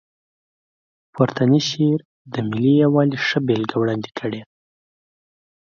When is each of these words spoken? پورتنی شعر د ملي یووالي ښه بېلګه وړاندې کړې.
پورتنی 1.13 1.61
شعر 1.69 1.99
د 2.33 2.35
ملي 2.49 2.73
یووالي 2.83 3.17
ښه 3.27 3.39
بېلګه 3.47 3.77
وړاندې 3.79 4.09
کړې. 4.19 4.41